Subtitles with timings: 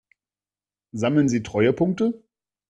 [0.93, 2.23] Sammeln Sie Treuepunkte?